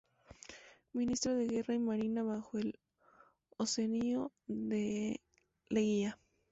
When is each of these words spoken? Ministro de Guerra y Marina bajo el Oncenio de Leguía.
Ministro 0.93 1.35
de 1.35 1.45
Guerra 1.45 1.75
y 1.75 1.79
Marina 1.79 2.23
bajo 2.23 2.57
el 2.57 2.79
Oncenio 3.59 4.31
de 4.47 5.21
Leguía. 5.69 6.17